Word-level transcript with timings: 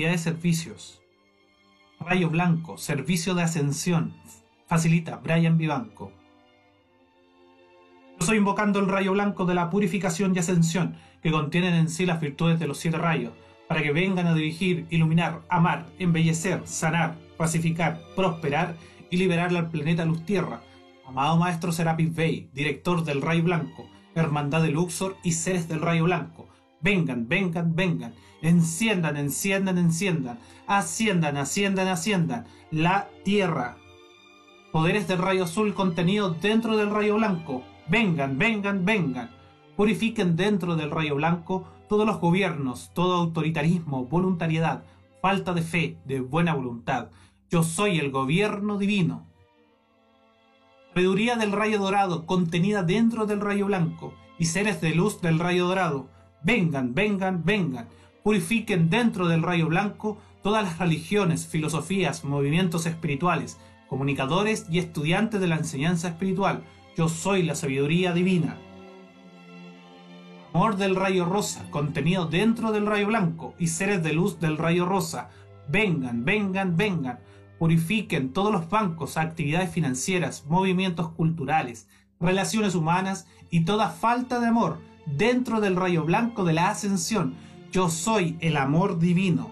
de 0.00 0.18
servicios. 0.18 1.02
Rayo 2.00 2.30
Blanco, 2.30 2.78
servicio 2.78 3.34
de 3.34 3.42
ascensión. 3.42 4.14
Facilita 4.66 5.16
Brian 5.16 5.58
Vivanco. 5.58 6.12
Yo 8.12 8.18
estoy 8.20 8.38
invocando 8.38 8.78
el 8.78 8.88
rayo 8.88 9.12
blanco 9.12 9.44
de 9.44 9.54
la 9.54 9.68
purificación 9.68 10.34
y 10.34 10.38
ascensión, 10.38 10.96
que 11.22 11.30
contienen 11.30 11.74
en 11.74 11.88
sí 11.88 12.06
las 12.06 12.20
virtudes 12.20 12.58
de 12.58 12.66
los 12.66 12.78
siete 12.78 12.96
rayos, 12.96 13.32
para 13.68 13.82
que 13.82 13.92
vengan 13.92 14.26
a 14.26 14.34
dirigir, 14.34 14.86
iluminar, 14.90 15.42
amar, 15.48 15.86
embellecer, 15.98 16.62
sanar, 16.66 17.16
pacificar, 17.36 18.00
prosperar 18.16 18.76
y 19.10 19.18
liberar 19.18 19.54
al 19.54 19.68
planeta 19.68 20.04
Luz 20.04 20.24
Tierra. 20.24 20.62
Amado 21.06 21.36
Maestro 21.36 21.70
Serapis 21.70 22.14
Bey, 22.14 22.48
director 22.54 23.04
del 23.04 23.20
Rayo 23.20 23.42
Blanco, 23.42 23.88
Hermandad 24.14 24.62
de 24.62 24.70
Luxor 24.70 25.16
y 25.22 25.32
seres 25.32 25.68
del 25.68 25.80
Rayo 25.80 26.04
Blanco, 26.04 26.48
vengan, 26.82 27.28
vengan, 27.28 27.74
vengan, 27.74 28.14
enciendan, 28.42 29.16
enciendan, 29.16 29.78
enciendan, 29.78 30.38
asciendan, 30.66 31.36
asciendan, 31.36 31.88
asciendan 31.88 32.46
la 32.70 33.08
Tierra. 33.24 33.76
Poderes 34.72 35.06
del 35.06 35.18
Rayo 35.18 35.44
Azul 35.44 35.74
contenidos 35.74 36.40
dentro 36.40 36.76
del 36.76 36.90
Rayo 36.90 37.16
Blanco, 37.16 37.62
vengan, 37.88 38.38
vengan, 38.38 38.84
vengan. 38.84 39.30
Purifiquen 39.76 40.36
dentro 40.36 40.76
del 40.76 40.90
Rayo 40.90 41.14
Blanco 41.14 41.66
todos 41.88 42.06
los 42.06 42.20
gobiernos, 42.20 42.90
todo 42.94 43.16
autoritarismo, 43.16 44.06
voluntariedad, 44.06 44.84
falta 45.20 45.52
de 45.52 45.62
fe, 45.62 45.98
de 46.04 46.20
buena 46.20 46.54
voluntad. 46.54 47.08
Yo 47.50 47.62
soy 47.62 47.98
el 47.98 48.10
gobierno 48.10 48.78
divino. 48.78 49.26
Sabiduría 50.94 51.36
del 51.36 51.52
rayo 51.52 51.78
dorado 51.78 52.26
contenida 52.26 52.82
dentro 52.82 53.26
del 53.26 53.40
rayo 53.40 53.66
blanco 53.66 54.14
y 54.38 54.46
seres 54.46 54.80
de 54.80 54.94
luz 54.94 55.20
del 55.20 55.38
rayo 55.38 55.66
dorado. 55.66 56.08
Vengan, 56.44 56.94
vengan, 56.94 57.44
vengan. 57.44 57.88
Purifiquen 58.22 58.90
dentro 58.90 59.28
del 59.28 59.42
rayo 59.42 59.66
blanco 59.68 60.18
todas 60.42 60.64
las 60.64 60.78
religiones, 60.78 61.46
filosofías, 61.46 62.24
movimientos 62.24 62.86
espirituales, 62.86 63.58
comunicadores 63.88 64.66
y 64.70 64.78
estudiantes 64.78 65.40
de 65.40 65.48
la 65.48 65.56
enseñanza 65.56 66.08
espiritual. 66.08 66.62
Yo 66.96 67.08
soy 67.08 67.42
la 67.42 67.54
sabiduría 67.54 68.12
divina 68.12 68.58
amor 70.54 70.76
del 70.76 70.96
rayo 70.96 71.24
rosa, 71.24 71.64
contenido 71.70 72.26
dentro 72.26 72.72
del 72.72 72.86
rayo 72.86 73.06
blanco, 73.06 73.54
y 73.58 73.68
seres 73.68 74.02
de 74.02 74.12
luz 74.12 74.38
del 74.38 74.58
rayo 74.58 74.84
rosa. 74.84 75.30
Vengan, 75.68 76.24
vengan, 76.24 76.76
vengan. 76.76 77.20
Purifiquen 77.58 78.32
todos 78.32 78.52
los 78.52 78.68
bancos, 78.68 79.16
actividades 79.16 79.70
financieras, 79.70 80.44
movimientos 80.46 81.08
culturales, 81.10 81.88
relaciones 82.20 82.74
humanas 82.74 83.26
y 83.50 83.64
toda 83.64 83.88
falta 83.88 84.40
de 84.40 84.48
amor 84.48 84.78
dentro 85.06 85.60
del 85.60 85.76
rayo 85.76 86.04
blanco 86.04 86.44
de 86.44 86.52
la 86.52 86.70
ascensión. 86.70 87.34
Yo 87.70 87.88
soy 87.88 88.36
el 88.40 88.56
amor 88.56 88.98
divino. 88.98 89.50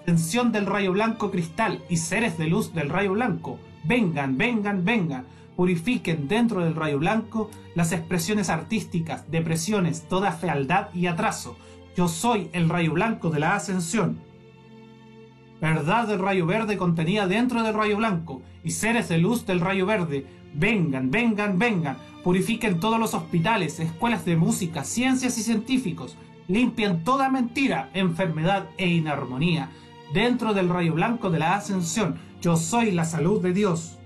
Ascensión 0.00 0.52
del 0.52 0.66
rayo 0.66 0.92
blanco 0.92 1.30
cristal 1.30 1.82
y 1.88 1.98
seres 1.98 2.38
de 2.38 2.46
luz 2.46 2.72
del 2.74 2.88
rayo 2.88 3.12
blanco. 3.12 3.58
Vengan, 3.84 4.36
vengan, 4.36 4.84
vengan 4.84 5.26
purifiquen 5.60 6.26
dentro 6.26 6.64
del 6.64 6.74
rayo 6.74 6.98
blanco 6.98 7.50
las 7.74 7.92
expresiones 7.92 8.48
artísticas, 8.48 9.30
depresiones, 9.30 10.08
toda 10.08 10.32
fealdad 10.32 10.88
y 10.94 11.06
atraso. 11.06 11.54
Yo 11.94 12.08
soy 12.08 12.48
el 12.54 12.70
rayo 12.70 12.94
blanco 12.94 13.28
de 13.28 13.40
la 13.40 13.54
ascensión. 13.56 14.22
Verdad 15.60 16.08
del 16.08 16.18
rayo 16.18 16.46
verde 16.46 16.78
contenida 16.78 17.26
dentro 17.26 17.62
del 17.62 17.74
rayo 17.74 17.98
blanco 17.98 18.40
y 18.64 18.70
seres 18.70 19.10
de 19.10 19.18
luz 19.18 19.44
del 19.44 19.60
rayo 19.60 19.84
verde. 19.84 20.24
Vengan, 20.54 21.10
vengan, 21.10 21.58
vengan. 21.58 21.96
Purifiquen 22.24 22.80
todos 22.80 22.98
los 22.98 23.14
hospitales, 23.14 23.80
escuelas 23.80 24.24
de 24.24 24.36
música, 24.36 24.84
ciencias 24.84 25.38
y 25.38 25.42
científicos. 25.42 26.16
Limpian 26.48 27.04
toda 27.04 27.30
mentira, 27.30 27.90
enfermedad 27.94 28.66
e 28.76 28.88
inarmonía. 28.88 29.70
Dentro 30.12 30.52
del 30.54 30.68
rayo 30.68 30.94
blanco 30.94 31.30
de 31.30 31.38
la 31.38 31.54
ascensión, 31.54 32.18
yo 32.42 32.56
soy 32.56 32.90
la 32.90 33.04
salud 33.04 33.40
de 33.40 33.52
Dios. 33.52 33.96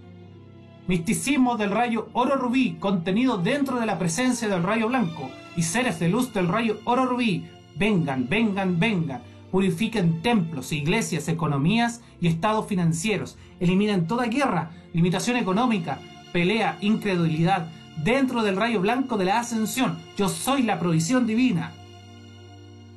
Misticismo 0.87 1.57
del 1.57 1.71
rayo 1.71 2.09
oro 2.13 2.37
rubí 2.37 2.75
contenido 2.75 3.39
dentro 3.39 3.81
de 3.81 3.87
la 3.87 3.99
presencia 3.99 4.49
del 4.49 4.63
rayo 4.63 4.89
blanco 4.89 5.31
y 5.57 5.63
seres 5.63 5.99
de 5.99 6.11
luz 6.11 6.35
del 6.35 6.49
rayo 6.49 6.79
oro 6.85 7.07
rubí. 7.07 7.49
Vengan, 7.77 8.29
vengan, 8.29 8.79
vengan. 8.79 9.23
Purifiquen 9.51 10.21
templos, 10.21 10.73
iglesias, 10.73 11.29
economías 11.29 12.03
y 12.21 12.27
estados 12.27 12.67
financieros. 12.67 13.39
Eliminen 13.61 14.07
toda 14.07 14.27
guerra, 14.27 14.73
limitación 14.93 15.39
económica, 15.39 16.01
pelea, 16.35 16.79
incredulidad. 16.81 17.69
Dentro 17.97 18.43
del 18.43 18.57
rayo 18.57 18.81
blanco 18.81 19.17
de 19.17 19.25
la 19.25 19.39
ascensión, 19.39 20.01
yo 20.19 20.29
soy 20.29 20.65
la 20.65 20.81
provisión 20.81 21.29
divina. 21.29 21.71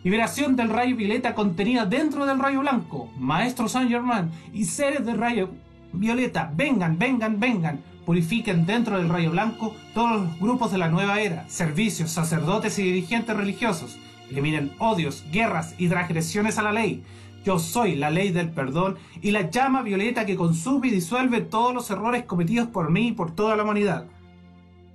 Liberación 0.03 0.55
del 0.55 0.69
rayo 0.69 0.95
violeta 0.95 1.35
contenida 1.35 1.85
dentro 1.85 2.25
del 2.25 2.39
rayo 2.39 2.61
blanco. 2.61 3.11
Maestro 3.15 3.69
Saint 3.69 3.91
Germain 3.91 4.31
y 4.53 4.65
seres 4.65 5.05
del 5.05 5.19
rayo 5.19 5.51
Violeta, 5.93 6.51
vengan, 6.55 6.97
vengan, 6.97 7.39
vengan. 7.39 7.79
Purifiquen 8.07 8.65
dentro 8.65 8.97
del 8.97 9.07
rayo 9.07 9.29
blanco 9.29 9.75
todos 9.93 10.21
los 10.21 10.39
grupos 10.39 10.71
de 10.71 10.79
la 10.79 10.89
nueva 10.89 11.21
era, 11.21 11.47
servicios, 11.47 12.09
sacerdotes 12.09 12.79
y 12.79 12.83
dirigentes 12.83 13.37
religiosos. 13.37 13.99
Eliminen 14.31 14.71
odios, 14.79 15.23
guerras 15.31 15.75
y 15.77 15.89
transgresiones 15.89 16.57
a 16.57 16.63
la 16.63 16.71
ley. 16.71 17.03
Yo 17.43 17.59
soy 17.59 17.95
la 17.95 18.09
ley 18.09 18.31
del 18.31 18.49
perdón 18.49 18.97
y 19.21 19.31
la 19.31 19.49
llama 19.49 19.81
violeta 19.81 20.25
que 20.25 20.35
consume 20.35 20.89
y 20.89 20.91
disuelve 20.91 21.41
todos 21.41 21.73
los 21.73 21.89
errores 21.89 22.23
cometidos 22.23 22.67
por 22.67 22.91
mí 22.91 23.09
y 23.09 23.11
por 23.13 23.33
toda 23.33 23.55
la 23.55 23.63
humanidad. 23.63 24.05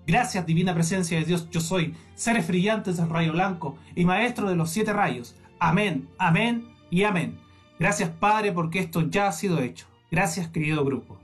Gracias, 0.06 0.44
divina 0.44 0.75
presencia 0.75 1.19
de 1.19 1.25
Dios, 1.25 1.48
yo 1.50 1.60
soy, 1.60 1.94
seres 2.14 2.48
brillantes 2.48 2.97
del 2.97 3.08
rayo 3.08 3.32
blanco 3.32 3.78
y 3.94 4.04
maestro 4.04 4.48
de 4.48 4.56
los 4.56 4.70
siete 4.70 4.92
rayos. 4.92 5.36
Amén, 5.60 6.08
amén 6.19 6.66
y 6.91 7.04
amén. 7.04 7.38
Gracias, 7.78 8.10
Padre, 8.10 8.52
porque 8.52 8.81
esto 8.81 9.02
ya 9.02 9.28
ha 9.28 9.32
sido 9.32 9.60
hecho. 9.60 9.86
Gracias, 10.10 10.48
querido 10.48 10.84
grupo. 10.84 11.21